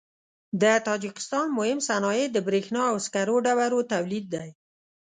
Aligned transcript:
د 0.61 0.63
تاجکستان 0.87 1.47
مهم 1.59 1.79
صنایع 1.89 2.25
د 2.31 2.37
برېښنا 2.47 2.81
او 2.91 2.97
سکرو 3.05 3.35
ډبرو 3.45 3.79
تولید 3.91 4.25
دی. 4.35 4.49